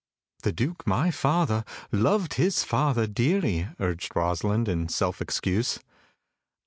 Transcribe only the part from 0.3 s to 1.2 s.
"The Duke, my